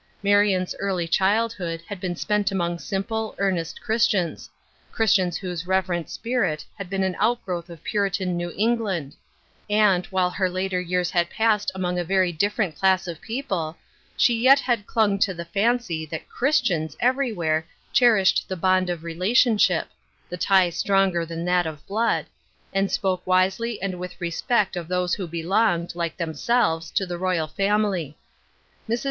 Marion's 0.23 0.73
early 0.79 1.07
childhood 1.07 1.83
had 1.87 1.99
been 1.99 2.15
spent 2.15 2.49
among 2.49 2.79
simple, 2.79 3.35
earnest 3.37 3.79
Christians— 3.81 4.49
Christians 4.91 5.37
whose 5.37 5.67
reverent 5.67 6.09
spirit 6.09 6.65
had 6.75 6.89
been 6.89 7.03
an 7.03 7.15
outgrowth 7.19 7.69
of 7.69 7.83
Puritan 7.83 8.35
New 8.35 8.51
England; 8.57 9.15
and, 9.69 10.07
while 10.07 10.31
her 10.31 10.49
later 10.49 10.81
years 10.81 11.11
had 11.11 11.29
passed 11.29 11.71
among 11.75 11.99
a 11.99 12.03
very 12.03 12.31
different 12.31 12.75
class 12.75 13.05
of 13.07 13.21
people, 13.21 13.77
she 14.17 14.33
yet 14.33 14.59
had 14.59 14.87
clung 14.87 15.19
to 15.19 15.35
the 15.35 15.45
fancy 15.45 16.03
that 16.07 16.27
Christians 16.27 16.97
every 16.99 17.31
where 17.31 17.63
cherished 17.93 18.45
the 18.49 18.57
bond 18.57 18.89
of 18.89 19.03
relationship— 19.03 19.89
the 20.31 20.35
tie 20.35 20.71
stronger 20.71 21.27
than 21.27 21.45
that 21.45 21.67
of 21.67 21.85
blood— 21.85 22.25
and 22.73 22.91
spoke 22.91 23.21
wisely 23.27 23.79
and 23.79 23.99
with 23.99 24.19
respect 24.19 24.75
of 24.75 24.87
those 24.87 25.13
who 25.13 25.27
belonged, 25.27 25.93
like 25.93 26.17
themselves, 26.17 26.89
to 26.89 27.05
the 27.05 27.19
royal 27.19 27.45
family. 27.45 28.17
Mrs. 28.89 28.99